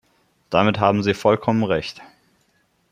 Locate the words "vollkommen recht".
1.13-2.01